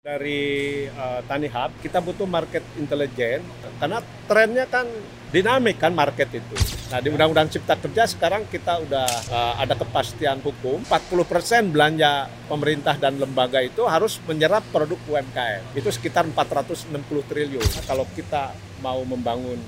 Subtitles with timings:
[0.00, 3.44] Dari uh, Tani Hub, kita butuh market intelligence
[3.76, 4.88] karena trennya kan
[5.28, 6.56] dinamik kan market itu.
[6.88, 12.96] Nah di Undang-Undang Cipta Kerja sekarang kita udah uh, ada kepastian hukum 40% belanja pemerintah
[12.96, 15.76] dan lembaga itu harus menyerap produk UMKM.
[15.76, 16.96] Itu sekitar 460
[17.28, 17.60] triliun.
[17.60, 19.60] Nah, kalau kita mau membangun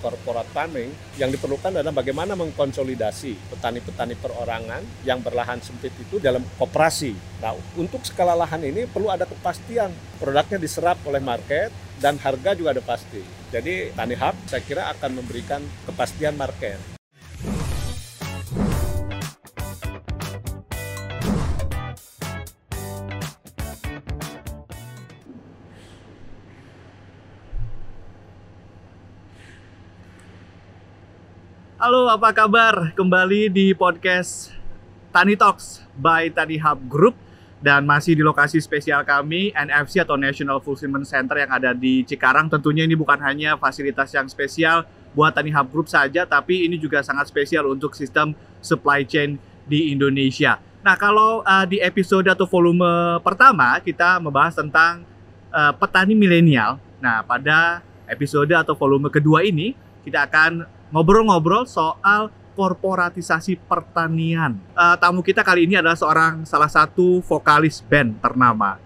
[0.00, 0.90] corporate farming
[1.20, 7.14] yang diperlukan adalah bagaimana mengkonsolidasi petani-petani perorangan yang berlahan sempit itu dalam koperasi.
[7.40, 11.70] Nah, untuk skala lahan ini perlu ada kepastian produknya diserap oleh market
[12.02, 13.22] dan harga juga ada pasti.
[13.48, 16.97] Jadi Tani Hub saya kira akan memberikan kepastian market.
[31.78, 32.90] Halo, apa kabar?
[32.90, 34.50] Kembali di podcast
[35.14, 37.14] Tani Talks by Tani Hub Group
[37.62, 42.50] dan masih di lokasi spesial kami NFC atau National Fulfillment Center yang ada di Cikarang.
[42.50, 46.98] Tentunya ini bukan hanya fasilitas yang spesial buat Tani Hub Group saja, tapi ini juga
[47.06, 49.38] sangat spesial untuk sistem supply chain
[49.70, 50.58] di Indonesia.
[50.82, 55.06] Nah, kalau uh, di episode atau volume pertama kita membahas tentang
[55.54, 56.82] uh, petani milenial.
[56.98, 64.58] Nah, pada episode atau volume kedua ini kita akan ngobrol-ngobrol soal korporatisasi pertanian.
[64.74, 68.82] Uh, tamu kita kali ini adalah seorang salah satu vokalis band ternama.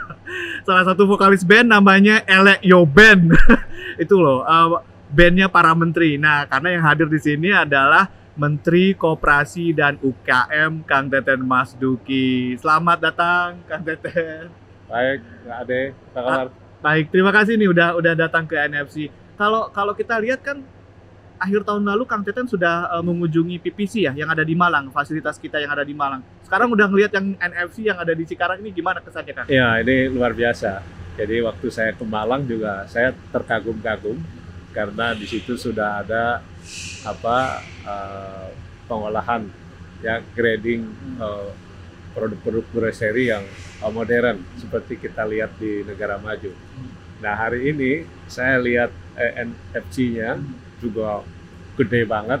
[0.68, 3.32] salah satu vokalis band namanya Elek Yo Band.
[4.02, 6.20] Itu loh, uh, bandnya para menteri.
[6.20, 12.52] Nah, karena yang hadir di sini adalah Menteri Koperasi dan UKM Kang Teten Mas Duki.
[12.60, 14.52] Selamat datang Kang Teten.
[14.92, 16.46] Baik, Ade, apa kabar?
[16.84, 19.08] baik, terima kasih nih udah udah datang ke NFC.
[19.40, 20.60] Kalau kalau kita lihat kan
[21.36, 25.36] akhir tahun lalu Kang Teten sudah uh, mengunjungi PPC ya yang ada di Malang, fasilitas
[25.36, 26.24] kita yang ada di Malang.
[26.44, 29.46] Sekarang udah ngelihat yang NFC yang ada di Cikarang ini gimana kesannya Kang?
[29.52, 30.80] Ya, ini luar biasa.
[31.16, 34.20] Jadi waktu saya ke Malang juga saya terkagum-kagum
[34.76, 36.44] karena di situ sudah ada
[37.08, 38.48] apa uh,
[38.84, 39.48] pengolahan
[40.04, 40.84] ya grading
[41.16, 41.48] uh,
[42.12, 43.44] produk-produk grocery yang
[43.80, 46.52] uh, modern seperti kita lihat di negara maju.
[47.24, 50.36] Nah hari ini saya lihat NFC-nya
[50.80, 51.22] juga
[51.76, 52.40] gede banget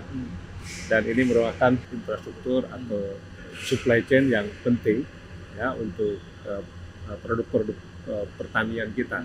[0.90, 3.02] dan ini merupakan infrastruktur atau
[3.62, 5.06] supply chain yang penting
[5.56, 6.62] ya untuk uh,
[7.22, 7.76] produk-produk
[8.10, 9.24] uh, pertanian kita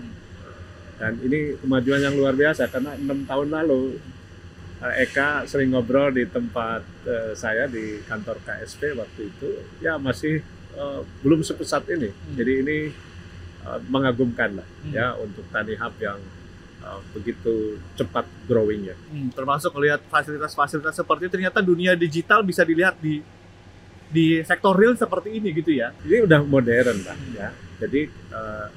[1.02, 3.98] dan ini kemajuan yang luar biasa karena enam tahun lalu
[4.78, 9.48] uh, Eka sering ngobrol di tempat uh, saya di kantor KSP waktu itu
[9.82, 10.46] ya masih
[10.78, 12.34] uh, belum sepesat ini hmm.
[12.38, 12.78] jadi ini
[13.66, 14.92] uh, mengagumkan lah hmm.
[14.94, 16.22] ya untuk Tani Hub yang
[16.82, 18.98] uh, begitu cepat growingnya.
[19.08, 23.22] Hmm, termasuk melihat fasilitas-fasilitas seperti itu, ternyata dunia digital bisa dilihat di
[24.12, 25.94] di sektor real seperti ini gitu ya.
[26.04, 27.32] Ini udah modern lah hmm.
[27.38, 27.48] ya.
[27.80, 28.00] Jadi
[28.34, 28.68] uh,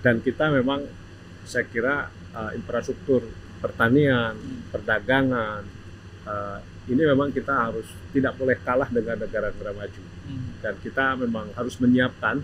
[0.00, 0.80] dan kita memang
[1.44, 3.28] saya kira uh, infrastruktur
[3.60, 4.72] pertanian, hmm.
[4.72, 5.62] perdagangan
[6.24, 10.02] uh, ini memang kita harus tidak boleh kalah dengan negara-negara maju.
[10.26, 10.50] Hmm.
[10.64, 12.40] Dan kita memang harus menyiapkan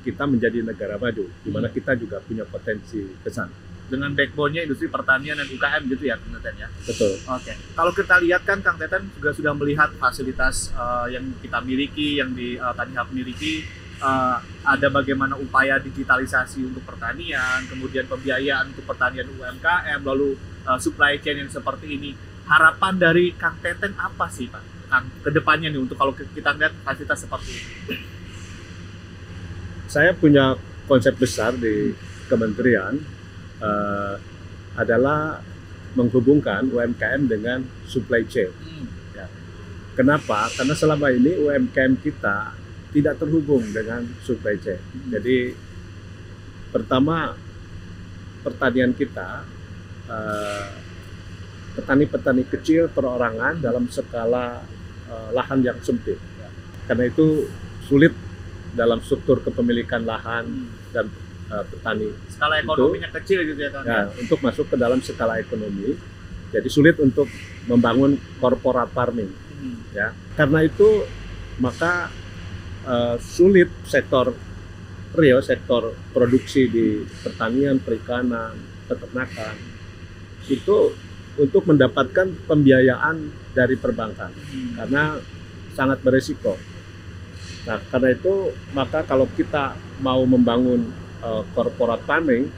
[0.00, 1.76] kita menjadi negara maju, di mana hmm.
[1.76, 6.38] kita juga punya potensi ke sana dengan backbone-nya industri pertanian dan UKM gitu ya Kang
[6.38, 6.68] Teten ya.
[6.86, 7.18] Betul.
[7.26, 7.42] Oke.
[7.42, 7.54] Okay.
[7.74, 12.30] Kalau kita lihat kan Kang Teten juga sudah melihat fasilitas uh, yang kita miliki, yang
[12.30, 13.66] di uh, Tani Hub miliki,
[13.98, 21.18] uh, ada bagaimana upaya digitalisasi untuk pertanian, kemudian pembiayaan untuk pertanian UMKM, lalu uh, supply
[21.18, 22.10] chain yang seperti ini.
[22.46, 24.90] Harapan dari Kang Teten apa sih Pak?
[24.90, 27.66] Kang, ke depannya nih untuk kalau kita lihat fasilitas seperti ini.
[29.90, 30.54] Saya punya
[30.90, 31.94] konsep besar di
[32.26, 32.98] kementerian
[33.60, 34.16] uh,
[34.76, 35.40] adalah
[35.94, 38.50] menghubungkan UMKM dengan supply chain.
[38.54, 38.86] Hmm.
[39.14, 39.26] Ya.
[39.98, 40.46] Kenapa?
[40.54, 42.54] Karena selama ini UMKM kita
[42.90, 44.78] tidak terhubung dengan supply chain.
[44.78, 45.10] Hmm.
[45.18, 45.54] Jadi
[46.70, 47.34] pertama
[48.46, 49.42] pertanian kita
[50.06, 50.68] uh,
[51.74, 54.62] petani-petani kecil perorangan dalam skala
[55.10, 56.18] uh, lahan yang sempit.
[56.86, 57.46] Karena itu
[57.86, 58.14] sulit
[58.74, 60.94] dalam struktur kepemilikan lahan hmm.
[60.94, 61.10] dan
[61.50, 62.08] uh, petani.
[62.30, 63.82] Skala ekonominya itu, kecil gitu ya kan?
[63.84, 65.98] Ya, untuk masuk ke dalam skala ekonomi,
[66.54, 67.26] jadi sulit untuk
[67.66, 69.30] membangun corporate farming.
[69.60, 69.78] Hmm.
[69.92, 71.04] Ya, karena itu
[71.60, 72.08] maka
[72.86, 74.32] uh, sulit sektor
[75.14, 78.54] real, sektor produksi di pertanian, perikanan,
[78.86, 79.54] peternakan
[80.50, 80.94] itu
[81.38, 84.70] untuk mendapatkan pembiayaan dari perbankan hmm.
[84.78, 85.18] karena
[85.74, 86.58] sangat beresiko.
[87.68, 90.90] Nah, karena itu maka kalau kita mau membangun
[91.22, 92.48] uh, corporate farming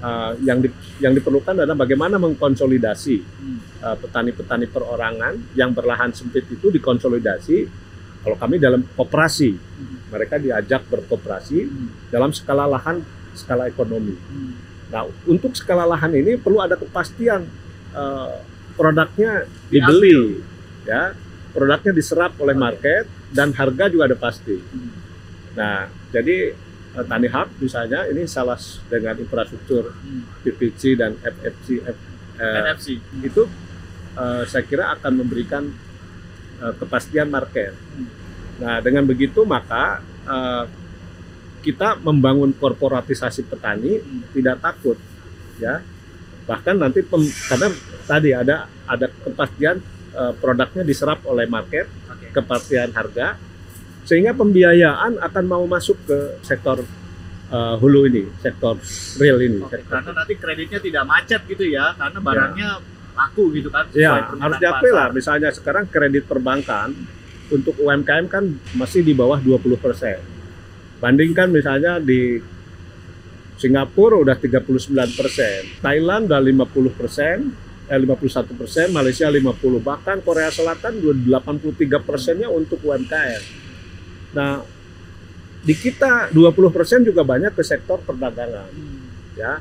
[0.00, 3.16] uh, yang di, yang diperlukan adalah bagaimana mengkonsolidasi
[3.78, 7.86] petani-petani uh, perorangan yang berlahan sempit itu dikonsolidasi
[8.18, 10.10] Kalau kami dalam koperasi, Hmm.
[10.10, 11.88] mereka diajak berkoperasi Hmm.
[12.10, 14.18] dalam skala lahan, skala ekonomi.
[14.18, 14.52] Hmm.
[14.90, 17.46] Nah, untuk skala lahan ini perlu ada kepastian
[17.88, 18.34] eh,
[18.76, 20.44] produknya dibeli,
[20.84, 21.16] ya,
[21.54, 24.60] produknya diserap oleh market dan harga juga ada pasti.
[24.60, 24.92] Hmm.
[25.56, 26.67] Nah, jadi eh,
[27.00, 28.56] Tani Hub misalnya ini salah
[28.86, 30.24] dengan infrastruktur Hmm.
[30.40, 31.94] PPC dan FFC eh,
[32.64, 32.98] NFC.
[33.20, 33.42] itu
[34.14, 35.68] eh, saya kira akan memberikan
[36.58, 37.74] eh, kepastian market.
[37.74, 38.08] Hmm.
[38.58, 40.64] Nah, dengan begitu maka eh,
[41.58, 44.22] kita membangun korporatisasi petani Hmm.
[44.30, 44.98] tidak takut,
[45.56, 45.82] ya.
[46.44, 47.68] Bahkan nanti pem- karena
[48.04, 49.78] tadi ada ada kepastian
[50.10, 52.32] eh, produknya diserap oleh market, Oke.
[52.32, 53.36] kepastian harga,
[54.08, 56.80] sehingga pembiayaan akan mau masuk ke sektor
[57.52, 58.80] eh, hulu ini, sektor
[59.20, 59.60] real ini.
[59.60, 62.70] Oke, sektor karena nanti kreditnya tidak macet gitu ya, karena barangnya
[63.12, 63.84] laku gitu kan.
[63.92, 65.12] Ya, harus diakui lah.
[65.12, 66.96] Misalnya sekarang kredit perbankan
[67.52, 69.76] untuk UMKM kan masih di bawah 20%.
[71.04, 72.40] Bandingkan misalnya di
[73.60, 81.98] Singapura udah 39%, Thailand udah 50%, eh 51%, Malaysia 50%, bahkan Korea Selatan udah 83
[82.06, 83.57] persennya untuk UMKM.
[84.36, 84.60] Nah,
[85.58, 89.08] di kita 20% juga banyak ke sektor perdagangan Hmm.
[89.34, 89.58] ya.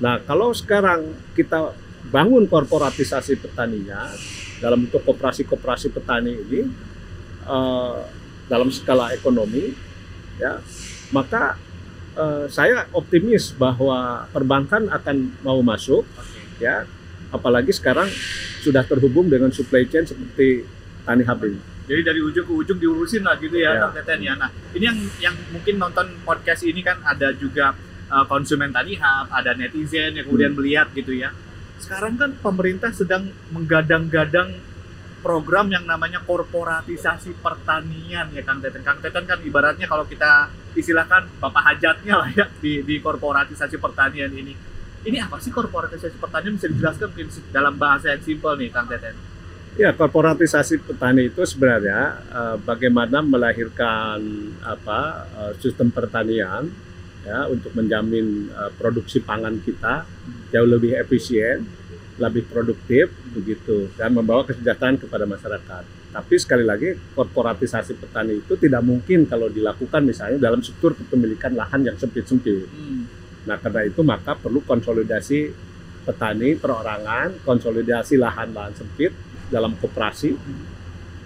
[0.00, 1.76] Nah, kalau sekarang kita
[2.08, 4.08] bangun korporatisasi petaninya
[4.58, 6.62] dalam bentuk koperasi-koperasi petani ini
[7.40, 7.98] eh,
[8.48, 9.72] dalam skala ekonomi,
[10.36, 10.60] ya,
[11.10, 11.56] maka
[12.16, 15.16] eh, saya optimis bahwa perbankan akan
[15.46, 16.60] mau masuk, Oke.
[16.64, 16.84] ya,
[17.30, 18.10] apalagi sekarang
[18.60, 20.66] sudah terhubung dengan supply chain seperti
[21.06, 21.60] Tani Hub ini.
[21.90, 23.74] Jadi dari ujung ke ujung diurusin lah gitu ya.
[23.82, 24.38] Kang Teten ya.
[24.38, 24.46] Nah,
[24.78, 27.74] ini yang yang mungkin nonton podcast ini kan ada juga
[28.06, 31.34] uh, konsumen tadi hub, ada netizen yang kemudian melihat gitu ya.
[31.82, 34.54] Sekarang kan pemerintah sedang menggadang-gadang
[35.18, 38.86] program yang namanya korporatisasi pertanian ya Kang Teten.
[38.86, 40.46] Kang Teten kan ibaratnya kalau kita
[40.78, 44.54] istilahkan bapak hajatnya lah ya di, di korporatisasi pertanian ini.
[45.00, 49.29] Ini apa sih korporatisasi pertanian bisa dijelaskan mungkin dalam bahasa yang simpel nih Kang Teten?
[49.80, 54.20] Ya, korporatisasi petani itu sebenarnya eh, bagaimana melahirkan
[54.60, 56.68] apa eh, sistem pertanian
[57.24, 60.04] ya untuk menjamin eh, produksi pangan kita
[60.52, 61.64] jauh lebih efisien,
[62.20, 66.12] lebih produktif begitu dan membawa kesejahteraan kepada masyarakat.
[66.12, 71.88] Tapi sekali lagi korporatisasi petani itu tidak mungkin kalau dilakukan misalnya dalam struktur kepemilikan lahan
[71.88, 72.68] yang sempit-sempit.
[72.68, 73.08] Hmm.
[73.48, 75.48] Nah, karena itu maka perlu konsolidasi
[76.04, 80.30] petani perorangan, konsolidasi lahan-lahan sempit dalam koperasi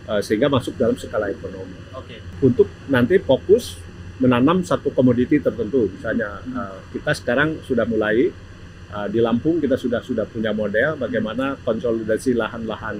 [0.04, 1.76] eh, sehingga masuk dalam skala ekonomi.
[1.94, 2.18] Oke.
[2.40, 3.76] Untuk nanti fokus
[4.18, 5.92] menanam satu komoditi tertentu.
[5.92, 6.56] Misalnya Hmm.
[6.56, 8.32] eh, kita sekarang sudah mulai
[8.94, 12.98] eh, di Lampung kita sudah sudah punya model bagaimana konsolidasi lahan-lahan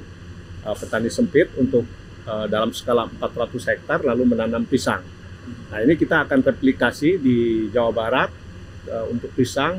[0.65, 1.85] petani sempit untuk
[2.25, 5.05] dalam skala 400 hektar lalu menanam pisang.
[5.69, 8.33] Nah, ini kita akan replikasi di Jawa Barat
[9.13, 9.77] untuk pisang,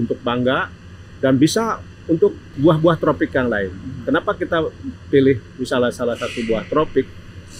[0.00, 0.72] untuk bangga
[1.20, 3.70] dan bisa untuk buah-buah tropik yang lain.
[4.06, 4.70] Kenapa kita
[5.10, 7.06] pilih misalnya salah satu buah tropik?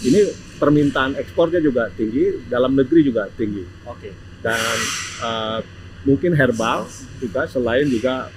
[0.03, 0.21] Ini
[0.57, 3.63] permintaan ekspornya juga tinggi, dalam negeri juga tinggi.
[3.83, 4.13] Oke.
[4.39, 4.77] Dan
[5.23, 5.59] eh,
[6.07, 6.87] mungkin herbal
[7.19, 8.31] juga selain juga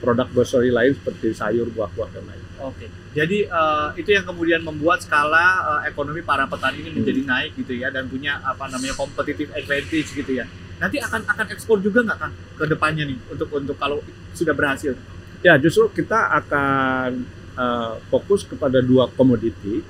[0.00, 2.44] produk grocery lain seperti sayur, buah-buah dan lain.
[2.64, 2.86] Oke.
[3.12, 7.76] Jadi eh, itu yang kemudian membuat skala eh, ekonomi para petani ini menjadi naik gitu
[7.76, 10.48] ya dan punya apa namanya competitive advantage gitu ya.
[10.80, 14.00] Nanti akan akan ekspor juga nggak kan ke depannya nih untuk untuk kalau
[14.32, 14.96] sudah berhasil.
[15.40, 17.24] Ya, justru kita akan
[17.56, 19.80] eh, fokus kepada dua komoditi.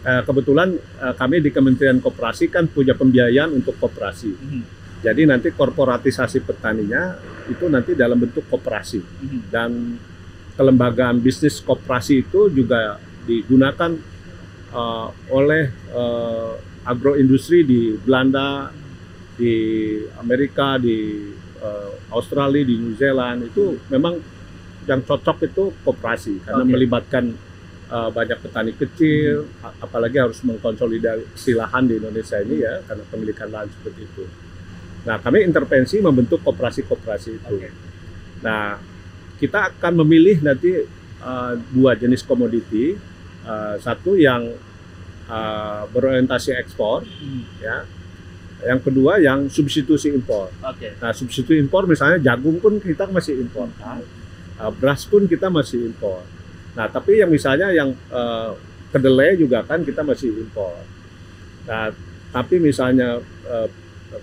[0.00, 4.30] Eh, kebetulan eh, kami di Kementerian Koperasi kan punya pembiayaan untuk koperasi.
[4.32, 4.62] Mhm.
[5.00, 7.16] Jadi nanti korporatisasi petaninya
[7.48, 9.40] itu nanti dalam bentuk koperasi Mhm.
[9.48, 9.96] dan
[10.60, 13.96] kelembagaan bisnis koperasi itu juga digunakan
[14.70, 15.64] eh, oleh
[15.96, 16.52] eh,
[16.84, 18.68] agroindustri di Belanda,
[19.34, 19.56] di
[20.20, 21.24] Amerika, di
[21.60, 24.20] eh, Australia, di New Zealand itu memang
[24.86, 26.70] yang cocok itu koperasi karena Oke.
[26.70, 27.24] melibatkan
[27.90, 33.50] eh, banyak petani kecil, a- apalagi harus mengkonsolidasi lahan di Indonesia ini ya karena pemilikan
[33.50, 34.24] lahan seperti itu.
[35.00, 37.54] Nah, kami intervensi membentuk koperasi-koperasi itu.
[37.56, 37.70] Oke.
[38.40, 38.78] Nah,
[39.36, 40.86] kita akan memilih nanti
[41.20, 42.96] eh, dua jenis komoditi,
[43.40, 44.52] Eh, satu yang
[45.26, 47.42] eh, berorientasi ekspor, Mhm.
[47.58, 47.88] ya.
[48.60, 50.52] Yang kedua yang substitusi impor.
[50.60, 50.92] Oke.
[51.00, 54.04] Nah, substitusi impor misalnya jagung pun kita masih impor, kan?
[54.60, 56.20] Eh, beras pun kita masih impor.
[56.76, 58.52] Nah, tapi yang misalnya yang eh,
[58.92, 60.76] kedelai juga kan kita masih impor.
[61.64, 61.88] Nah,
[62.28, 63.68] tapi misalnya eh,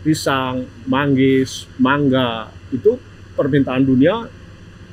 [0.05, 3.01] pisang, manggis, mangga itu
[3.33, 4.29] permintaan dunia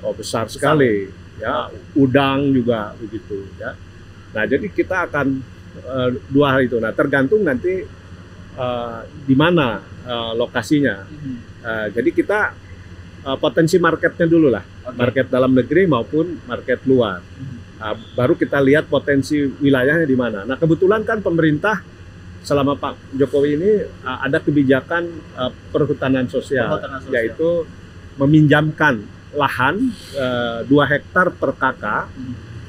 [0.01, 1.69] oh, besar sekali, ya.
[1.93, 3.77] Udang juga begitu, ya.
[4.33, 5.45] Nah, jadi kita akan
[5.77, 6.81] eh, dua hal itu.
[6.81, 7.85] Nah, tergantung nanti
[8.57, 8.99] eh,
[9.29, 9.77] di mana
[10.09, 11.05] eh, lokasinya.
[11.65, 12.41] Eh, jadi kita
[13.29, 14.74] eh, potensi marketnya dulu lah.
[14.93, 17.25] Market dalam negeri maupun market luar.
[17.81, 20.45] Nah, baru kita lihat potensi wilayahnya di mana.
[20.45, 21.81] Nah, kebetulan kan pemerintah
[22.45, 23.73] selama Pak Jokowi ini
[24.05, 25.09] uh, ada kebijakan
[25.41, 27.15] uh, perhutanan sosial, Perhutanan sosial.
[27.17, 27.51] yaitu
[28.21, 29.01] meminjamkan
[29.35, 32.07] lahan uh, 2 hektar per kakak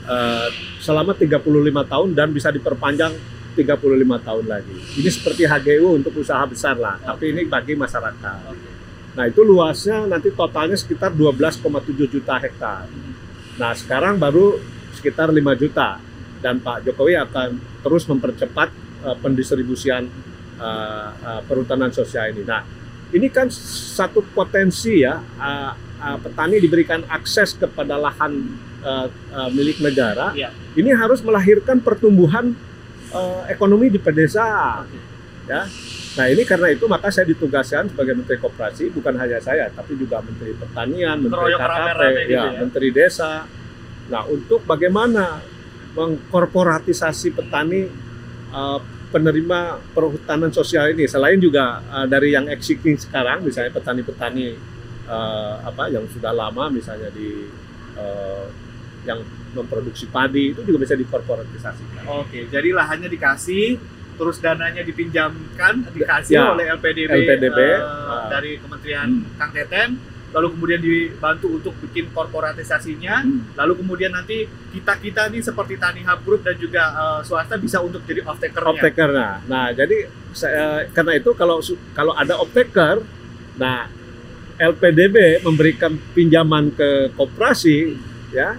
[0.07, 0.47] uh,
[0.81, 1.43] selama 35
[1.91, 3.13] tahun dan bisa diperpanjang
[3.55, 4.77] 35 tahun lagi.
[4.99, 8.74] Ini seperti HGU untuk usaha besar lah, tapi ini bagi masyarakat.
[9.15, 12.83] Nah, itu luasnya nanti totalnya sekitar 12,7 juta hektar.
[13.55, 14.59] Nah, sekarang baru
[14.91, 15.99] sekitar 5 juta
[16.43, 18.69] dan Pak Jokowi akan terus mempercepat
[19.07, 20.11] uh, pendistribusian
[20.59, 22.43] uh, uh, perhutanan sosial ini.
[22.43, 22.61] Nah,
[23.15, 23.47] ini kan
[23.95, 25.71] satu potensi ya uh,
[26.03, 30.35] uh, petani diberikan akses kepada lahan uh, uh, milik negara.
[30.35, 30.51] Iya.
[30.75, 32.51] Ini harus melahirkan pertumbuhan
[33.15, 34.85] uh, ekonomi di pedesaan
[35.47, 35.63] ya.
[36.15, 40.23] Nah ini karena itu maka saya ditugaskan sebagai Menteri Koperasi bukan hanya saya tapi juga
[40.23, 42.59] Menteri Pertanian, Menteri KKP, gitu ya, ya.
[42.63, 43.43] Menteri Desa.
[44.07, 45.43] Nah untuk bagaimana
[45.95, 47.81] mengkorporatisasi petani
[48.51, 48.79] eh,
[49.11, 54.47] penerima perhutanan sosial ini selain juga eh, dari yang existing sekarang misalnya petani-petani
[55.07, 57.47] eh, apa yang sudah lama misalnya di
[57.95, 58.45] eh,
[59.05, 59.19] yang
[59.55, 62.03] memproduksi padi itu juga bisa dikorporatisasikan.
[62.11, 63.79] Oke, jadi lahannya dikasih,
[64.15, 68.27] terus dananya dipinjamkan, dikasih Ya, oleh LPDB, LPDB, eh, ah.
[68.31, 69.35] dari Kementerian Hmm.
[69.37, 69.89] Kang Teten,
[70.31, 73.55] lalu kemudian dibantu untuk bikin korporatisasinya, Hmm.
[73.55, 74.43] lalu kemudian nanti
[74.73, 78.39] kita kita nih seperti Tani Hub Group dan juga eh, swasta bisa untuk jadi off
[78.39, 79.07] takernya.
[79.11, 79.33] Nah.
[79.47, 81.63] Nah, jadi saya, karena itu kalau
[81.95, 82.99] kalau ada optaker,
[83.55, 83.87] nah
[84.55, 87.95] LPDB memberikan pinjaman ke koperasi
[88.31, 88.55] ya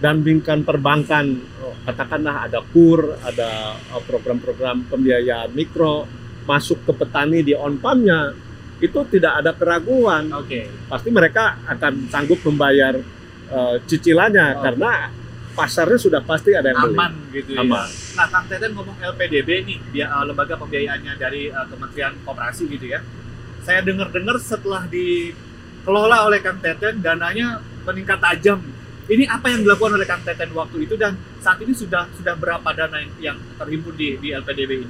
[0.00, 1.40] dan bingkan perbankan
[1.86, 6.04] katakanlah ada kur, ada oh, program-program pembiayaan mikro
[6.44, 8.36] masuk ke petani di on-farm-nya
[8.82, 10.68] itu tidak ada keraguan Oke.
[10.90, 12.92] pasti mereka akan sanggup membayar
[13.48, 14.60] eh, cicilannya Oh.
[14.60, 14.90] karena
[15.54, 16.98] pasarnya sudah pasti ada yang beli.
[16.98, 17.62] Aman gitu ya.
[17.62, 17.86] Aman.
[18.18, 22.86] Nah, Kang Teten ngomong LPDB nih, dia eh, lembaga pembiayaannya dari eh, Kementerian Koperasi gitu
[22.90, 23.00] ya.
[23.64, 28.60] Saya dengar-dengar setelah dikelola oleh Kang Teten, dananya meningkat tajam.
[29.04, 31.12] Ini apa yang dilakukan oleh Kang Teten waktu itu dan
[31.44, 34.88] saat ini sudah sudah berapa dana yang, yang terhimpun di, di LPDB ini?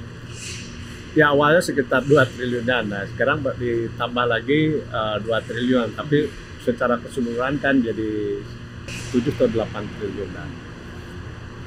[1.15, 6.31] Ya awalnya sekitar 2 triliunan, nah sekarang ditambah lagi eh, 2 triliun, tapi
[6.63, 8.39] secara keseluruhan kan jadi
[9.11, 10.49] 7 atau 8 triliunan.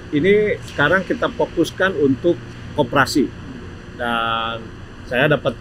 [0.09, 2.40] Ini sekarang kita fokuskan untuk
[2.73, 3.28] koperasi
[4.00, 4.64] dan
[5.05, 5.52] saya dapat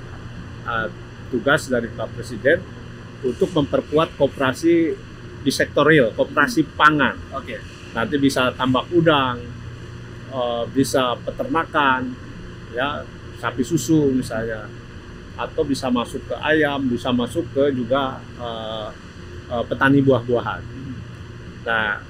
[0.68, 0.88] eh,
[1.36, 2.64] tugas dari Pak Presiden
[3.28, 4.96] untuk memperkuat koperasi
[5.48, 7.16] di sektor real, koperasi pangan.
[7.32, 7.56] Oke.
[7.96, 9.40] Nanti bisa tambak udang,
[10.28, 12.12] eh, bisa peternakan,
[12.76, 13.08] ya
[13.40, 14.68] sapi susu misalnya,
[15.40, 18.90] atau bisa masuk ke ayam, bisa masuk ke juga eh,
[19.56, 20.62] eh, petani buah-buahan.
[21.64, 22.04] Nah,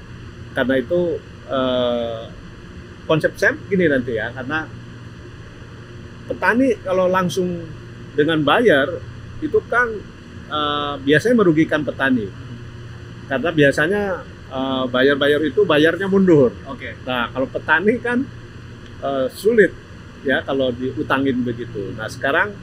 [0.58, 2.24] karena itu eh,
[3.06, 4.66] konsep saya begini nanti ya, karena
[6.26, 7.64] petani kalau langsung
[8.18, 8.90] dengan bayar
[9.46, 9.88] itu kan
[10.50, 12.47] eh, biasanya merugikan petani,
[13.28, 14.02] karena biasanya
[14.50, 16.56] eh, bayar-bayar itu bayarnya mundur.
[16.68, 16.96] Oke.
[17.04, 18.24] Nah, kalau petani kan
[19.04, 19.72] eh, sulit
[20.26, 21.94] ya kalau diutangin begitu.
[21.94, 22.56] Nah, sekarang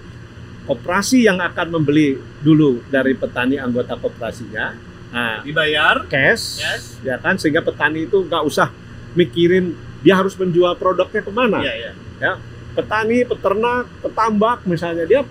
[0.64, 4.74] koperasi yang akan membeli dulu dari petani anggota koperasinya.
[5.14, 6.10] Nah, Dibayar.
[6.10, 6.98] cash Yes.
[7.06, 8.72] ya kan sehingga petani itu nggak usah
[9.14, 11.62] mikirin dia harus menjual produknya ke mana.
[11.64, 12.32] Iya, iya.
[12.74, 15.22] Petani, peternak, petambak misalnya dia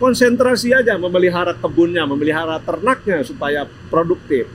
[0.00, 4.48] konsentrasi aja memelihara kebunnya, memelihara ternaknya supaya produktif.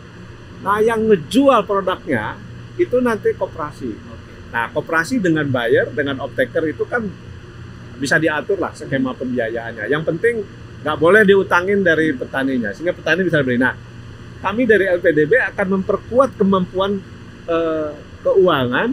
[0.65, 2.41] Nah, yang ngejual produknya
[2.81, 3.93] itu nanti koperasi.
[4.49, 7.05] Nah, koperasi dengan buyer, dengan optaker itu kan
[8.01, 9.85] bisa diatur lah skema pembiayaannya.
[9.85, 10.35] Yang penting
[10.81, 13.61] nggak boleh diutangin dari petaninya, sehingga petani bisa beli.
[13.61, 13.77] Nah,
[14.41, 16.97] kami dari LPDB akan memperkuat kemampuan
[17.45, 17.91] eh,
[18.25, 18.89] keuangan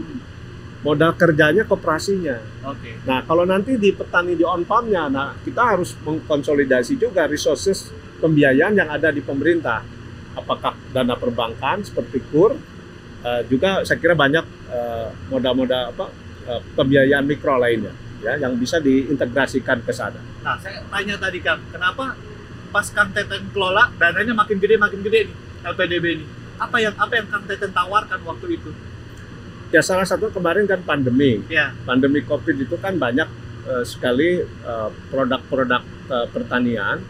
[0.83, 2.37] modal kerjanya koperasinya.
[2.69, 3.01] Oke.
[3.07, 7.89] Nah, kalau nanti di petani di on farm-nya, nah kita harus mengkonsolidasi juga resources
[8.19, 9.81] pembiayaan yang ada di pemerintah.
[10.35, 12.53] Apakah dana perbankan seperti KUR,
[13.25, 16.07] eh, juga saya kira banyak eh, modal-modal apa
[16.47, 20.21] eh, pembiayaan mikro lainnya ya yang bisa diintegrasikan ke sana.
[20.47, 22.15] Nah, saya tanya tadi Kang, kenapa
[22.71, 26.27] pas Kang Teten kelola dananya makin gede makin gede nih LPDB ini?
[26.63, 28.71] Apa yang apa yang Kang Teten tawarkan waktu itu?
[29.75, 31.41] Ya salah satu kemarin kan pandemi.
[31.49, 33.27] Ya, Pandemi Covid itu kan banyak
[33.67, 34.45] eh, sekali
[35.09, 35.83] produk-produk
[36.13, 37.01] eh, pertanian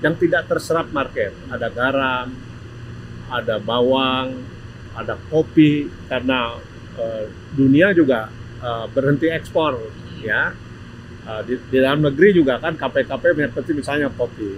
[0.00, 1.32] yang tidak terserap market.
[1.52, 2.32] Ada garam,
[3.30, 4.44] ada bawang,
[4.96, 6.56] ada kopi karena
[6.96, 9.76] eh, dunia juga uh, berhenti ekspor
[10.22, 10.54] ya.
[11.26, 14.56] Uh, di, di dalam negeri juga kan KP-KP seperti misalnya kopi.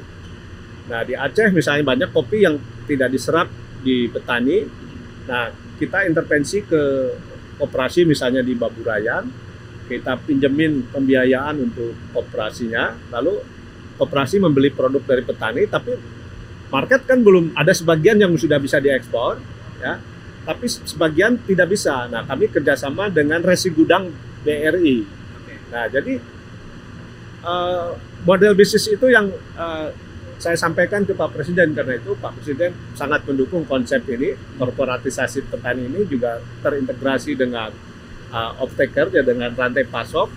[0.92, 3.48] Nah di Aceh misalnya banyak kopi yang tidak diserap
[3.80, 4.68] di petani.
[5.24, 5.48] Nah
[5.80, 6.82] kita intervensi ke
[7.58, 9.24] operasi misalnya di Baburayan
[9.88, 13.40] kita pinjemin pembiayaan untuk operasinya lalu
[13.96, 15.96] operasi membeli produk dari petani tapi
[16.68, 19.40] market kan belum ada sebagian yang sudah bisa diekspor
[19.80, 20.00] ya
[20.48, 22.08] tapi sebagian tidak bisa.
[22.08, 24.08] Nah, kami kerjasama dengan resi gudang
[24.40, 25.04] BRI.
[25.68, 26.16] Nah, jadi
[27.44, 27.92] uh,
[28.24, 29.28] model bisnis itu yang
[29.60, 29.92] uh,
[30.40, 35.84] saya sampaikan ke Pak Presiden karena itu Pak Presiden sangat mendukung konsep ini korporatisasi petani
[35.84, 37.68] ini juga terintegrasi dengan
[38.32, 40.32] uh, off taker ya dengan rantai pasok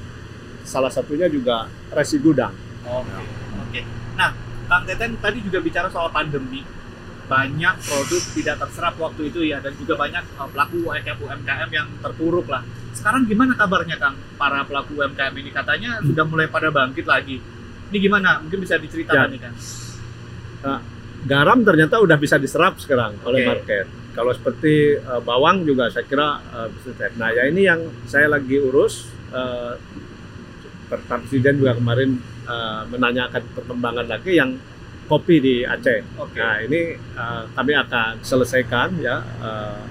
[0.68, 2.52] salah satunya juga resi gudang.
[2.84, 3.08] Oke.
[3.08, 3.24] Okay.
[3.72, 3.84] Okay.
[4.20, 4.36] Nah,
[4.72, 6.64] Kang Teten tadi juga bicara soal pandemi
[7.28, 12.48] banyak produk tidak terserap waktu itu ya dan juga banyak uh, pelaku UMKM yang terpuruk
[12.48, 12.64] lah.
[12.96, 16.12] Sekarang gimana kabarnya Kang para pelaku UMKM ini katanya hmm.
[16.12, 17.44] sudah mulai pada bangkit lagi.
[17.92, 18.40] Ini gimana?
[18.40, 19.32] Mungkin bisa diceritakan ya.
[19.36, 19.54] nih kan.
[20.62, 20.80] Uh,
[21.28, 23.28] garam ternyata udah bisa diserap sekarang okay.
[23.28, 23.86] oleh market.
[24.12, 27.12] Kalau seperti uh, bawang juga saya kira uh, bisa.
[27.20, 29.08] Nah ya ini yang saya lagi urus.
[29.32, 29.76] Uh,
[30.92, 34.58] Presiden juga kemarin uh, menanyakan perkembangan lagi yang
[35.12, 36.00] kopi di Aceh.
[36.16, 36.40] Okay.
[36.40, 36.82] Nah ini
[37.20, 39.84] uh, kami akan selesaikan ya uh,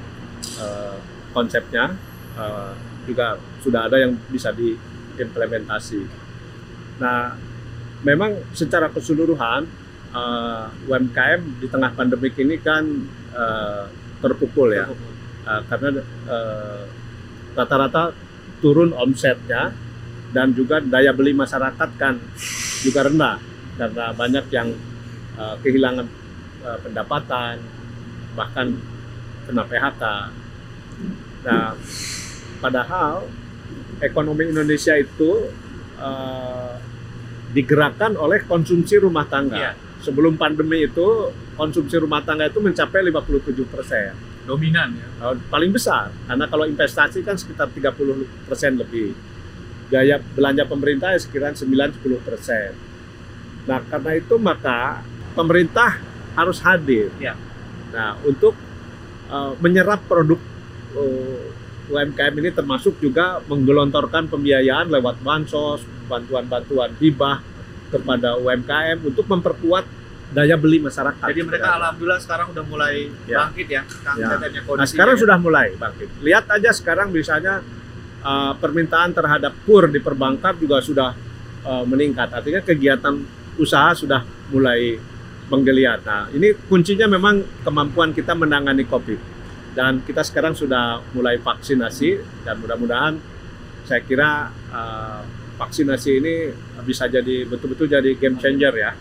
[0.57, 0.97] uh,
[1.37, 1.93] konsepnya
[2.41, 2.73] uh,
[3.05, 6.09] juga sudah ada yang bisa diimplementasi.
[7.05, 7.37] Nah
[8.01, 9.69] memang secara keseluruhan
[10.17, 12.89] uh, UMKM di tengah pandemik ini kan
[13.37, 13.85] uh,
[14.25, 14.89] terpukul ya
[15.45, 16.01] uh, karena
[17.57, 18.15] rata-rata uh,
[18.65, 19.73] turun omsetnya
[20.31, 22.15] dan juga daya beli masyarakat kan
[22.81, 23.37] juga rendah
[23.81, 24.69] karena banyak yang
[25.41, 26.07] uh, kehilangan
[26.65, 27.57] uh, pendapatan,
[28.37, 28.77] bahkan
[29.49, 30.03] kena PHK.
[31.41, 31.73] Nah,
[32.61, 33.25] padahal
[34.05, 35.49] ekonomi Indonesia itu
[35.97, 36.77] uh,
[37.57, 39.73] digerakkan oleh konsumsi rumah tangga.
[39.73, 39.75] Yeah.
[40.01, 44.13] Sebelum pandemi itu konsumsi rumah tangga itu mencapai 57 persen.
[44.49, 45.37] Dominan ya?
[45.53, 49.13] Paling besar, karena kalau investasi kan sekitar 30 persen lebih.
[49.91, 52.71] Gaya belanja pemerintah ya sekitar 9-10 persen.
[53.67, 55.03] Nah karena itu maka
[55.35, 55.99] pemerintah
[56.39, 57.11] harus hadir.
[57.19, 57.35] Ya.
[57.91, 58.55] Nah, untuk
[59.31, 60.39] uh, menyerap produk
[60.95, 61.43] uh,
[61.91, 67.43] UMKM ini termasuk juga menggelontorkan pembiayaan lewat bansos, bantuan-bantuan hibah
[67.91, 69.83] kepada UMKM untuk memperkuat
[70.31, 71.27] daya beli masyarakat.
[71.27, 71.75] Jadi mereka ya.
[71.83, 73.51] alhamdulillah sekarang udah mulai ya.
[73.51, 73.83] bangkit ya,
[74.15, 74.39] ya.
[74.79, 75.21] Nah sekarang ya.
[75.27, 76.09] sudah mulai bangkit.
[76.23, 77.67] Lihat aja sekarang misalnya
[78.25, 81.11] uh, permintaan terhadap kur di perbankan juga sudah
[81.65, 82.33] uh, meningkat.
[82.33, 83.15] Artinya kegiatan
[83.61, 84.97] usaha sudah mulai
[85.51, 86.07] menggeliat.
[86.07, 89.21] Nah, ini kuncinya memang kemampuan kita menangani COVID.
[89.71, 93.15] Dan kita sekarang sudah mulai vaksinasi dan mudah-mudahan
[93.87, 95.23] saya kira uh,
[95.59, 96.35] vaksinasi ini
[96.83, 98.93] bisa jadi betul-betul jadi game changer ya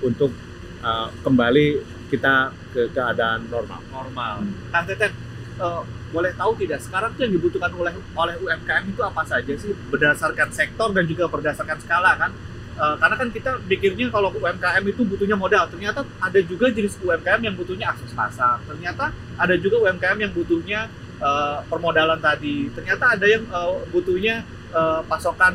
[0.00, 0.32] untuk
[0.80, 3.80] uh, kembali kita ke keadaan normal.
[3.92, 4.34] Normal.
[4.72, 5.12] Kang Teten,
[5.60, 5.82] uh,
[6.14, 10.94] boleh tahu tidak sekarang yang dibutuhkan oleh oleh UMKM itu apa saja sih berdasarkan sektor
[10.94, 12.30] dan juga berdasarkan skala kan?
[12.74, 17.40] Uh, karena kan kita pikirnya kalau UMKM itu butuhnya modal, ternyata ada juga jenis UMKM
[17.46, 20.90] yang butuhnya akses pasar, ternyata ada juga UMKM yang butuhnya
[21.22, 24.42] uh, permodalan tadi, ternyata ada yang uh, butuhnya
[24.74, 25.54] uh, pasokan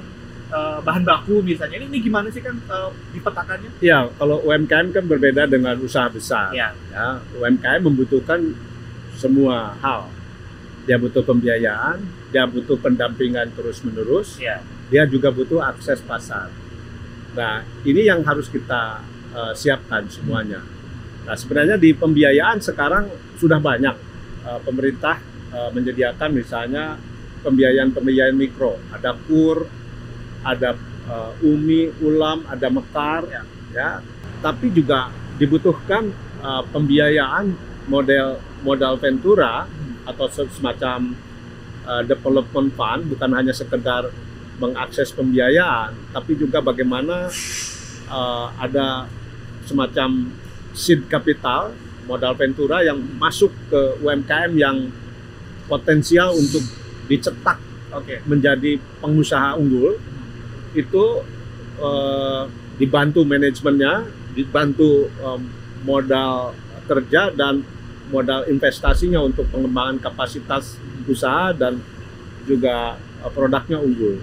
[0.82, 1.78] bahan baku misalnya.
[1.78, 3.70] Ini, ini gimana sih kan uh, dipetakannya?
[3.86, 6.50] Ya, kalau UMKM kan berbeda dengan usaha besar.
[6.58, 6.74] Ya.
[6.90, 8.58] ya UMKM membutuhkan
[9.20, 10.10] semua hal.
[10.88, 14.64] Dia butuh pembiayaan, dia butuh pendampingan terus menerus, ya.
[14.88, 16.50] dia juga butuh akses pasar
[17.38, 20.66] Nah, ini yang harus kita uh, siapkan semuanya.
[21.28, 23.06] Nah, sebenarnya di pembiayaan sekarang
[23.38, 23.94] sudah banyak
[24.44, 25.22] uh, pemerintah
[25.54, 26.98] uh, menyediakan misalnya
[27.46, 29.70] pembiayaan-pembiayaan mikro, ada KUR,
[30.42, 30.74] ada
[31.06, 33.44] uh, UMI, ULAM, ada MEKAR, ya.
[33.72, 33.90] ya.
[34.42, 36.10] Tapi juga dibutuhkan
[36.42, 37.54] uh, pembiayaan
[37.88, 39.64] model modal ventura
[40.10, 41.14] atau semacam
[41.86, 44.10] uh, development fund, bukan hanya sekedar
[44.60, 47.32] mengakses pembiayaan, tapi juga bagaimana
[48.12, 49.08] uh, ada
[49.64, 50.34] semacam
[50.76, 51.72] seed capital,
[52.10, 54.90] modal ventura yang masuk ke UMKM yang
[55.70, 56.66] potensial untuk
[57.06, 57.62] dicetak
[57.94, 58.20] okay.
[58.26, 59.96] menjadi pengusaha unggul,
[60.74, 61.06] itu
[61.80, 65.42] uh, dibantu manajemennya, dibantu um,
[65.86, 66.54] modal
[66.90, 67.62] kerja dan
[68.10, 71.82] modal investasinya untuk pengembangan kapasitas usaha dan
[72.46, 74.22] juga uh, produknya unggul.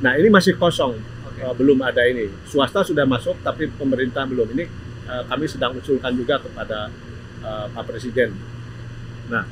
[0.00, 0.96] Nah ini masih kosong,
[1.26, 1.44] okay.
[1.44, 2.30] uh, belum ada ini.
[2.46, 4.54] Swasta sudah masuk, tapi pemerintah belum.
[4.54, 4.64] Ini
[5.10, 6.88] uh, kami sedang usulkan juga kepada
[7.42, 8.32] uh, Pak Presiden.
[9.28, 9.46] Nah,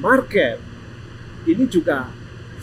[0.00, 0.60] market
[1.44, 2.08] ini juga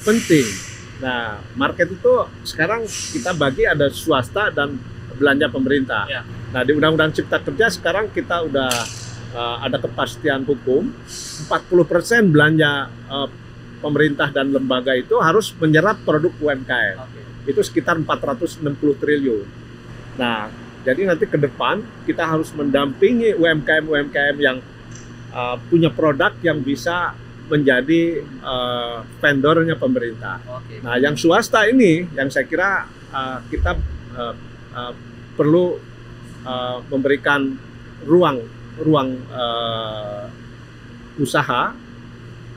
[0.02, 2.14] penting Nah, market itu
[2.46, 4.78] sekarang kita bagi ada swasta dan
[5.18, 6.06] belanja pemerintah.
[6.06, 6.22] Ya.
[6.54, 8.70] Nah, di Undang-Undang Cipta Kerja sekarang kita udah
[9.36, 10.92] uh, ada kepastian hukum
[11.48, 13.28] 40% belanja uh,
[13.82, 16.98] pemerintah dan lembaga itu harus menyerap produk UMKM.
[17.02, 17.22] Oke.
[17.50, 18.62] Itu sekitar 460
[19.02, 19.46] triliun.
[20.22, 20.54] Nah,
[20.86, 24.62] jadi nanti ke depan kita harus mendampingi UMKM-UMKM yang
[25.34, 27.18] uh, punya produk yang bisa
[27.52, 30.40] menjadi uh, vendornya pemerintah.
[30.62, 30.80] Oke.
[30.86, 33.76] Nah, yang swasta ini yang saya kira uh, kita
[34.16, 34.34] uh,
[34.72, 34.94] uh,
[35.36, 35.76] perlu
[36.46, 37.58] uh, memberikan
[38.06, 40.26] ruang ruang uh,
[41.22, 41.74] usaha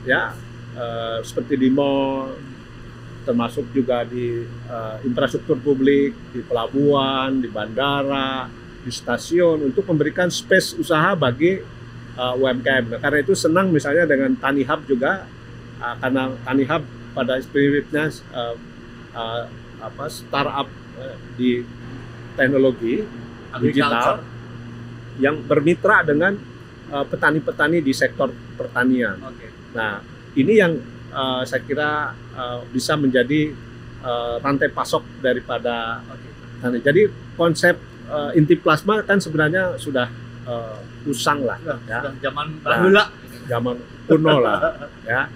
[0.05, 0.33] ya
[0.77, 2.33] uh, seperti di mall
[3.25, 8.53] termasuk juga di uh, infrastruktur publik, di pelabuhan, di bandara,
[8.85, 11.57] di stasiun untuk memberikan space usaha bagi
[12.21, 13.01] uh, UMKM.
[13.01, 15.25] Karena itu senang misalnya dengan Tani Hub juga
[15.81, 16.85] uh, karena Tani Hub
[17.17, 18.55] pada spiritnya uh,
[19.17, 19.43] uh,
[19.81, 20.69] apa startup
[21.01, 21.65] uh, di
[22.37, 23.01] teknologi
[23.57, 24.21] digital
[25.23, 26.35] yang bermitra dengan
[26.91, 29.19] uh, petani-petani di sektor pertanian.
[29.23, 29.49] Oke.
[29.75, 30.03] Nah,
[30.35, 30.73] ini yang
[31.15, 33.55] uh, saya kira uh, bisa menjadi
[34.03, 36.03] uh, rantai pasok daripada
[36.63, 36.79] tani.
[36.83, 37.07] Jadi
[37.39, 40.09] konsep uh, inti plasma kan sebenarnya sudah
[40.49, 42.65] uh, usang lah Sudah, ya sudah zaman Nah.
[42.65, 43.05] bahula.
[43.45, 43.77] zaman
[44.09, 45.29] kuno lah ya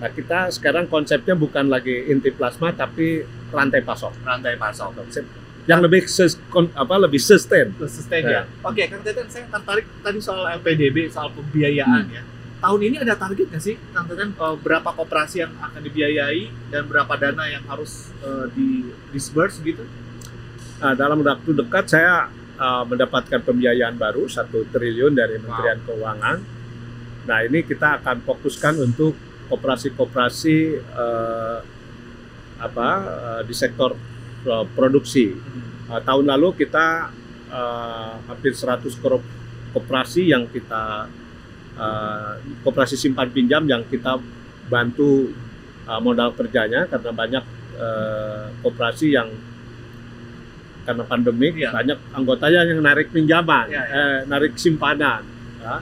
[0.00, 3.20] nah kita sekarang konsepnya bukan lagi inti plasma tapi
[3.52, 4.96] rantai pasok rantai pasok.
[4.96, 5.24] konsep
[5.64, 6.40] yang lebih sus-
[6.72, 8.42] apa lebih sustain Sustain Ya.
[8.42, 8.42] ya.
[8.62, 12.14] Oke, Kang Teten, saya tertarik tadi soal LPDB, soal pembiayaan Hmm.
[12.14, 12.22] ya.
[12.60, 16.84] Tahun ini ada target nggak sih, Kang Teten, eh, berapa koperasi yang akan dibiayai dan
[16.84, 18.68] berapa dana yang harus eh, di
[19.10, 19.84] disburse gitu?
[20.78, 26.38] Nah, dalam waktu dekat saya uh, mendapatkan pembiayaan baru satu triliun dari Kementerian Keuangan.
[27.24, 29.16] Nah ini kita akan fokuskan untuk
[29.48, 30.56] koperasi-koperasi
[30.92, 31.58] uh,
[32.60, 33.96] apa uh, di sektor
[34.46, 35.34] uh, produksi.
[35.90, 37.10] Uh, tahun lalu kita
[37.50, 39.24] uh, hampir 100 koro-
[39.70, 41.06] koperasi yang kita
[41.74, 44.18] uh, koperasi simpan pinjam yang kita
[44.66, 45.34] bantu
[45.86, 49.28] uh, modal kerjanya karena banyak uh, koperasi yang
[50.80, 51.70] karena pandemi Iya.
[51.70, 54.00] banyak anggotanya yang narik pinjaman, Iya, iya.
[54.00, 55.22] eh, narik simpanan.
[55.60, 55.76] ya.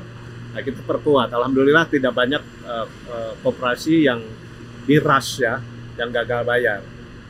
[0.49, 1.31] Nah kita perkuat.
[1.31, 4.19] Alhamdulillah tidak banyak uh, uh, koperasi yang
[4.85, 5.63] diras ya,
[5.97, 6.81] yang gagal bayar.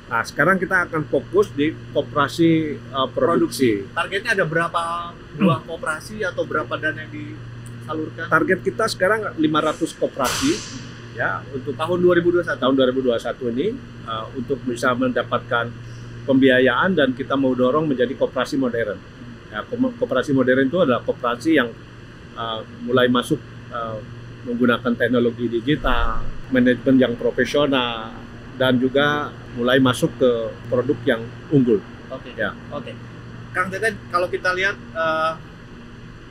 [0.09, 3.85] Nah sekarang kita akan fokus di koperasi uh, produksi.
[3.93, 8.27] Targetnya ada berapa buah koperasi atau berapa dana yang disalurkan?
[8.33, 10.53] Target kita sekarang 500 koperasi
[11.13, 12.41] ya untuk Tahun 2021.
[12.57, 13.67] tahun 2021 ini
[14.09, 15.69] uh, untuk bisa mendapatkan
[16.25, 18.97] pembiayaan dan kita mau dorong menjadi koperasi modern.
[19.53, 21.69] Ya, ko- koperasi modern itu adalah koperasi yang
[22.33, 23.41] uh, mulai masuk
[23.73, 24.01] uh,
[24.49, 28.13] menggunakan teknologi digital, manajemen yang profesional,
[28.57, 30.31] dan juga mulai masuk ke
[30.71, 31.83] produk yang unggul.
[32.15, 32.31] Oke.
[32.39, 32.55] Ya.
[32.71, 32.95] Oke.
[33.51, 35.33] Kang Teten, kalau kita lihat eh,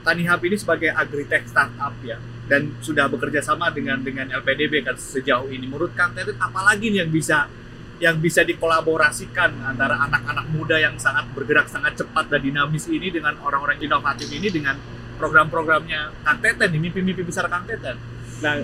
[0.07, 2.15] Tani Hub ini sebagai agritech startup ya
[2.47, 5.67] dan sudah bekerja sama dengan dengan LPDB kan sejauh ini.
[5.67, 7.51] Menurut Kang Teten apalagi nih yang bisa
[7.97, 13.35] yang bisa dikolaborasikan antara anak-anak muda yang sangat bergerak sangat cepat dan dinamis ini dengan
[13.41, 14.77] orang-orang inovatif ini dengan
[15.17, 17.97] program-programnya Kang Teten, mimpi-mimpi besar Kang Teten.
[18.39, 18.63] Nah,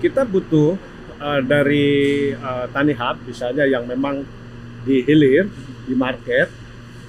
[0.00, 0.80] kita butuh
[1.24, 1.88] uh, dari
[2.36, 4.20] uh, Tani Hub misalnya yang memang
[4.84, 5.48] di hilir,
[5.88, 6.52] di market,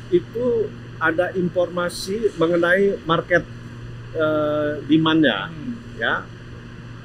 [0.08, 3.44] itu ada informasi mengenai market
[4.16, 5.52] uh, demand-nya
[6.00, 6.24] ya.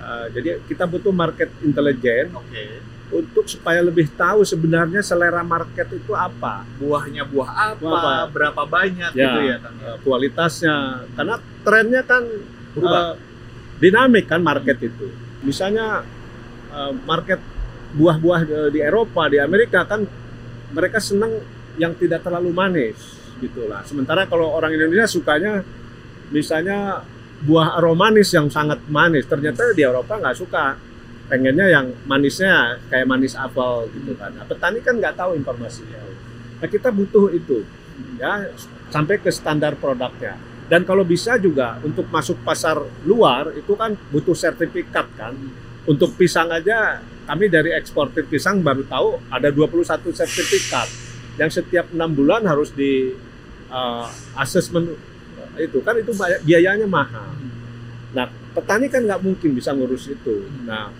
[0.01, 2.81] Uh, jadi kita butuh market intelijen Oke.
[3.13, 8.33] untuk supaya lebih tahu sebenarnya selera market itu apa, Buahnya buah apa, Buah apa?
[8.33, 9.27] berapa banyak Ya.
[9.27, 11.05] gitu ya uh, kualitasnya.
[11.19, 12.23] Karena trennya kan
[12.73, 13.13] Berubah.
[13.13, 13.15] uh,
[13.83, 15.11] dinamik kan market itu.
[15.43, 16.07] Misalnya
[16.71, 17.39] uh, market
[17.95, 20.07] buah-buah di- di Eropa, di Amerika kan
[20.71, 21.43] mereka senang
[21.79, 22.99] yang tidak terlalu manis
[23.41, 23.83] gitulah.
[23.83, 25.65] Sementara kalau orang Indonesia sukanya
[26.31, 27.03] misalnya
[27.41, 29.25] buah aromanis yang sangat manis.
[29.25, 30.77] Ternyata di Eropa nggak suka.
[31.31, 34.35] Pengennya yang manisnya kayak manis apel gitu kan.
[34.35, 36.03] Nah, petani kan nggak tahu informasinya.
[36.59, 37.63] Nah, kita butuh itu
[38.19, 38.51] ya
[38.91, 40.35] sampai ke standar produknya.
[40.67, 45.39] Dan kalau bisa juga untuk masuk pasar luar itu kan butuh sertifikat kan.
[45.89, 50.89] Untuk pisang aja kami dari eksportir pisang baru tahu ada 21 sertifikat
[51.41, 53.17] yang setiap enam bulan harus di
[53.71, 54.05] uh,
[54.37, 54.93] assessment
[55.57, 56.13] itu kan itu
[56.45, 57.33] biayanya mahal.
[58.13, 60.47] Nah petani kan nggak mungkin bisa ngurus itu.
[60.67, 60.93] Nah,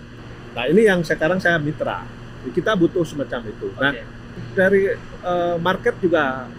[0.55, 2.07] nah ini yang sekarang saya mitra.
[2.41, 3.69] Kita butuh semacam itu.
[3.77, 4.03] Nah Oke.
[4.57, 4.81] dari
[5.21, 6.49] uh, market juga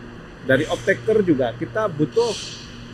[0.43, 2.31] dari optaker juga kita butuh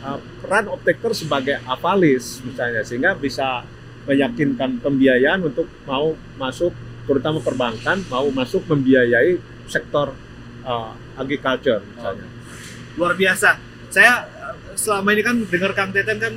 [0.05, 3.65] uh, peran optaker sebagai avalis misalnya sehingga bisa
[4.07, 6.71] meyakinkan pembiayaan untuk mau masuk
[7.09, 10.13] terutama perbankan mau masuk membiayai sektor
[10.63, 12.27] uh, agriculture misalnya.
[12.95, 13.57] Luar biasa.
[13.89, 16.33] Saya eh, selama ini kan dengar Kang Teten kan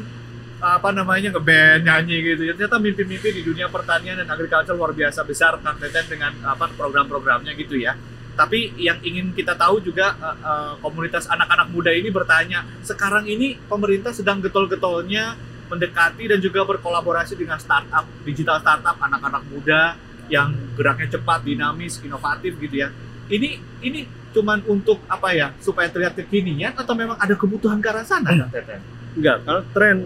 [0.62, 5.27] apa namanya ngeband nyanyi gitu ya ternyata mimpi-mimpi di dunia pertanian dan agriculture luar biasa
[5.27, 7.98] besar Kang Teten dengan apa program-programnya gitu ya
[8.38, 13.59] tapi yang ingin kita tahu juga uh, uh, komunitas anak-anak muda ini bertanya sekarang ini
[13.66, 15.35] pemerintah sedang getol-getolnya
[15.73, 19.97] mendekati dan juga berkolaborasi dengan startup digital startup anak-anak muda
[20.29, 22.93] yang geraknya cepat dinamis inovatif gitu ya
[23.33, 28.05] ini ini cuman untuk apa ya supaya terlihat kekinian atau memang ada kebutuhan ke arah
[28.05, 28.81] sana Teten
[29.13, 29.97] Enggak, kalau tren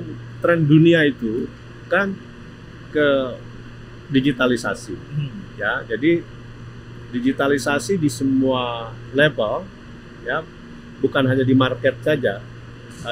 [0.43, 1.47] tren dunia itu
[1.87, 2.11] kan
[2.91, 3.09] ke
[4.11, 5.59] digitalisasi Hmm.
[5.59, 5.83] ya.
[5.87, 6.23] Jadi
[7.15, 9.63] digitalisasi di semua level
[10.27, 10.43] ya,
[10.99, 12.43] bukan hanya di market saja,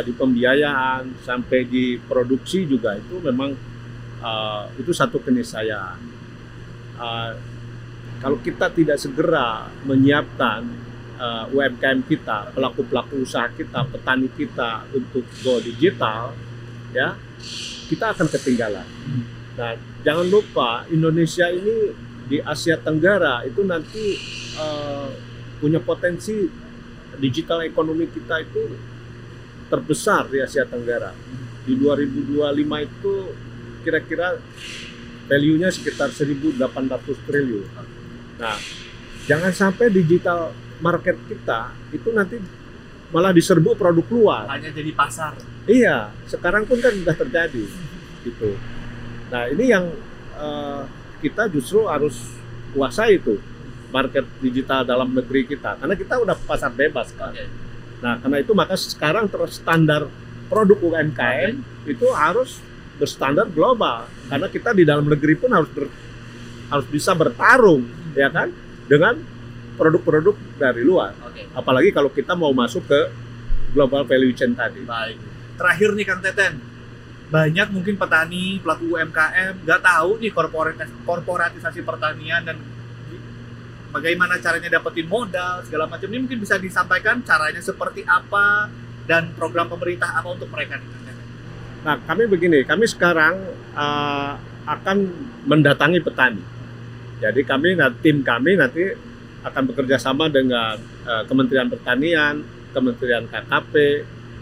[0.02, 3.54] di pembiayaan sampai di produksi juga itu memang
[4.24, 6.00] uh, itu satu keniscayaan.
[6.98, 7.32] Uh,
[8.24, 10.64] kalau kita tidak segera menyiapkan
[11.20, 16.32] uh, UMKM kita, pelaku-pelaku usaha kita, petani kita untuk go digital,
[16.96, 17.18] ya
[17.92, 18.86] kita akan ketinggalan.
[19.54, 21.92] Nah, jangan lupa Indonesia ini
[22.24, 24.16] di Asia Tenggara itu nanti
[24.56, 25.12] uh,
[25.60, 26.48] punya potensi
[27.20, 28.62] digital ekonomi kita itu
[29.74, 31.10] terbesar di Asia Tenggara.
[31.66, 33.14] Di 2025 itu
[33.82, 34.38] kira-kira
[35.26, 37.66] value-nya sekitar 1.800 triliun.
[38.38, 38.56] Nah,
[39.26, 42.38] jangan sampai digital market kita itu nanti
[43.10, 44.44] malah diserbu produk luar.
[44.50, 47.64] hanya jadi pasar Iya, sekarang pun kan sudah terjadi
[48.20, 48.50] gitu.
[49.32, 49.88] Nah ini yang
[50.36, 50.82] eh,
[51.24, 52.20] kita justru harus
[52.76, 53.40] kuasai itu
[53.88, 57.32] market digital dalam negeri kita, karena kita udah pasar bebas kan.
[57.32, 57.63] Oke.
[58.04, 60.04] Nah karena itu maka sekarang terus standar
[60.52, 61.56] produk UMKM
[61.88, 62.60] itu harus
[63.00, 65.90] berstandar global, karena kita di dalam negeri pun harus ber-
[66.70, 67.82] harus bisa bertarung,
[68.14, 68.52] ya kan,
[68.86, 69.18] dengan
[69.74, 71.10] produk-produk dari luar.
[71.26, 71.50] Oke.
[71.50, 73.00] Apalagi kalau kita mau masuk ke
[73.74, 74.86] global value chain tadi.
[74.86, 75.18] Baik.
[75.58, 76.54] Terakhir nih Kang Teten,
[77.34, 82.56] banyak mungkin petani pelaku UMKM nggak tahu nih korporatis korporatisasi pertanian dan
[83.94, 88.66] bagaimana caranya dapetin modal segala macam ini mungkin bisa disampaikan caranya seperti apa
[89.06, 90.82] dan program pemerintah apa untuk mereka.
[91.84, 93.38] Nah, kami begini, kami sekarang
[93.76, 94.34] uh,
[94.66, 94.96] akan
[95.44, 96.42] mendatangi petani.
[97.20, 98.88] Jadi kami, tim kami nanti
[99.44, 102.40] akan bekerja sama dengan uh, Kementerian Pertanian,
[102.72, 103.74] Kementerian KKP,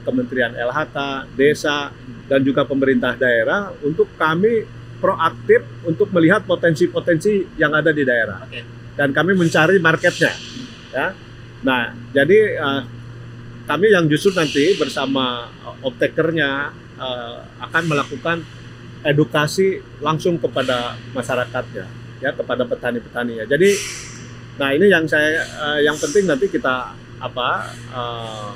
[0.06, 0.96] Kementerian LHK,
[1.34, 1.90] Desa,
[2.30, 4.62] dan juga pemerintah daerah untuk kami
[5.02, 8.81] proaktif untuk melihat potensi-potensi yang ada di daerah Oke.
[8.98, 10.33] Dan kami mencari marketnya
[10.92, 11.16] ya.
[11.64, 12.83] Nah jadi eh,
[13.64, 16.50] kami yang justru nanti bersama eh, optakernya
[17.00, 18.44] eh, akan melakukan
[19.02, 21.87] edukasi langsung kepada masyarakatnya
[22.22, 23.70] ya kepada petani-petaninya jadi
[24.62, 27.48] nah ini yang saya eh, yang penting nanti kita apa
[27.90, 28.50] eh,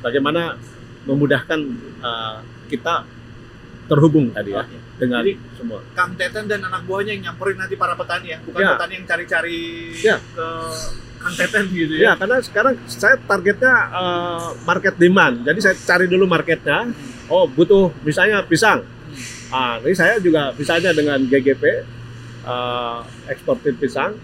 [0.00, 0.56] bagaimana
[1.04, 1.60] memudahkan
[2.00, 2.36] eh,
[2.72, 3.04] kita
[3.90, 4.64] terhubung tadi ya.
[4.64, 4.78] Oke.
[5.02, 8.60] Dengan Jadi, semua Kang Teten dan anak buahnya yang nyamperin nanti para petani ya, bukan
[8.62, 8.70] Ya.
[8.78, 9.58] petani yang cari-cari
[9.98, 10.16] Ya.
[10.22, 10.46] ke
[11.18, 12.12] Kang Teten gitu Ya, ya.
[12.14, 15.42] karena sekarang saya targetnya eh, market demand.
[15.42, 16.86] Jadi saya cari dulu marketnya.
[17.26, 18.86] Oh, butuh misalnya pisang.
[19.48, 21.62] Ah, ini saya juga misalnya dengan GGP
[22.42, 24.14] eh, eksportir pisang.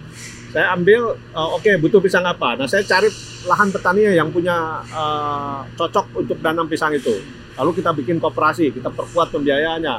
[0.48, 2.54] Saya ambil eh, oke butuh pisang apa.
[2.54, 3.06] Nah, saya cari
[3.44, 7.14] lahan petani yang punya eh, cocok untuk tanam pisang itu.
[7.58, 9.96] Lalu kita bikin koperasi, kita perkuat pembiayaannya.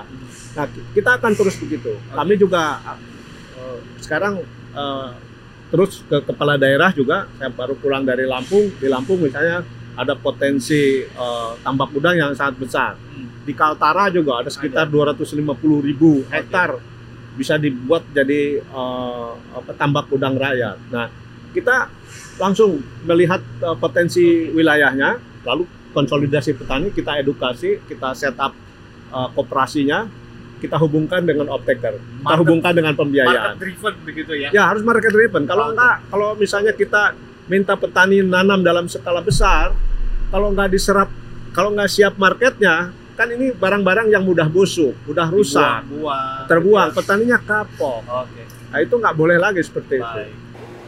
[0.56, 1.92] Nah, kita akan terus begitu.
[2.16, 2.80] Kami juga
[3.60, 4.40] eh, sekarang
[4.74, 5.10] eh,
[5.70, 7.28] terus ke kepala daerah juga.
[7.36, 8.72] Saya baru pulang dari Lampung.
[8.80, 9.62] Di Lampung misalnya
[10.00, 12.94] ada potensi eh, tambak udang yang sangat besar.
[12.96, 13.28] Hmm.
[13.44, 15.42] di Kaltara juga ada sekitar 250
[15.82, 16.78] ribu hektar
[17.34, 20.78] bisa dibuat jadi eh, apa, tambak udang rakyat.
[20.92, 21.08] Nah
[21.52, 21.92] kita
[22.40, 28.54] langsung melihat eh, potensi wilayahnya lalu konsolidasi petani kita edukasi kita setup
[29.10, 30.10] eh, koperasinya
[30.60, 34.50] kita hubungkan dengan optaker kita hubungkan dengan pembiayaan Market driven begitu ya.
[34.52, 35.44] Ya harus market driven.
[35.48, 35.74] Kalau Oke.
[35.76, 37.16] enggak, kalau misalnya kita
[37.48, 39.72] minta petani nanam dalam skala besar,
[40.30, 41.10] kalau enggak diserap,
[41.56, 46.46] kalau enggak siap marketnya, kan ini barang-barang yang mudah busuk, mudah rusak, Buang.
[46.48, 48.04] terbuang, petaninya kapok.
[48.06, 48.44] Oke.
[48.70, 50.20] Nah itu nggak boleh lagi seperti itu.
[50.28, 50.36] Baik.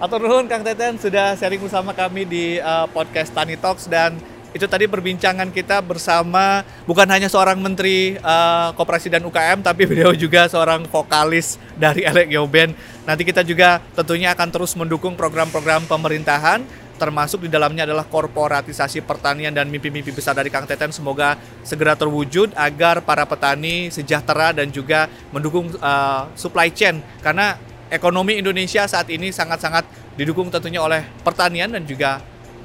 [0.01, 4.17] Atur nuhun Kang Teten sudah sharing bersama kami di uh, podcast Tani Talks dan
[4.51, 10.11] itu tadi perbincangan kita bersama bukan hanya seorang menteri uh, koperasi dan UKM tapi beliau
[10.11, 12.75] juga seorang vokalis dari Elek Band.
[13.07, 16.63] Nanti kita juga tentunya akan terus mendukung program-program pemerintahan
[17.01, 21.33] termasuk di dalamnya adalah korporatisasi pertanian dan mimpi-mimpi besar dari Kang Teten semoga
[21.65, 27.57] segera terwujud agar para petani sejahtera dan juga mendukung uh, supply chain karena
[27.89, 29.83] ekonomi Indonesia saat ini sangat-sangat
[30.13, 32.21] didukung tentunya oleh pertanian dan juga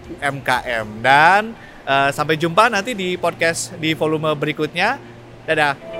[0.06, 0.86] UMKM.
[1.02, 1.42] Dan
[1.86, 4.98] uh, sampai jumpa nanti di podcast di volume berikutnya.
[5.46, 5.95] Dadah.